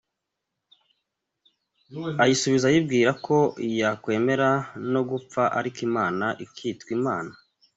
ayisubiza 2.23 2.65
ayibwira 2.67 3.09
ko 3.25 3.37
yakwemera 3.79 4.49
no 4.91 5.01
gupfa 5.09 5.41
ariko 5.59 5.79
Imana 5.87 6.25
ikitwa 6.45 6.89
Imana. 6.97 7.31